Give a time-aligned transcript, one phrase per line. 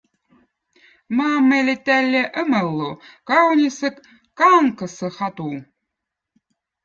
[1.17, 2.87] Maam õli tälle õmmõllu
[3.31, 3.91] kaunissõ
[4.43, 5.49] kankassõ hatu.